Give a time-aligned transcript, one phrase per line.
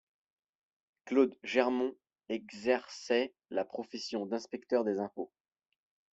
[1.05, 1.93] Claude Germon
[2.27, 5.31] exerçait la profession d’inspecteur des impôts.